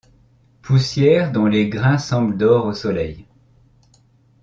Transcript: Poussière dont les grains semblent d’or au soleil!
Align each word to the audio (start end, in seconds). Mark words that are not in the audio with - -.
Poussière 0.63 1.31
dont 1.31 1.45
les 1.45 1.69
grains 1.69 1.99
semblent 1.99 2.35
d’or 2.35 2.65
au 2.65 2.73
soleil! 2.73 3.27